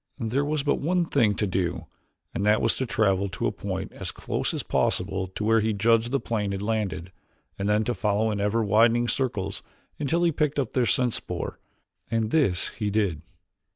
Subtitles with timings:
[0.17, 1.85] There was but one thing to do
[2.33, 5.73] and that was to travel to a point as close as possible to where he
[5.73, 7.11] judged the plane had landed,
[7.59, 9.61] and then to follow in ever widening circles
[9.99, 11.59] until he picked up their scent spoor.
[12.09, 13.21] And this he did.